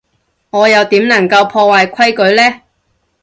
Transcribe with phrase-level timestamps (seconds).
[0.49, 2.61] 我又點能夠破壞規矩呢？